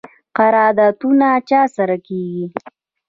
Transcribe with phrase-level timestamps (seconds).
[0.37, 2.45] قراردادونه چا سره کیږي؟